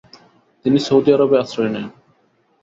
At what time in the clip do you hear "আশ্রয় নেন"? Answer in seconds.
1.43-1.87